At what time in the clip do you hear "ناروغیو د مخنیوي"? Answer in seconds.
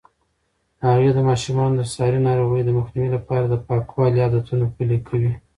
2.27-3.09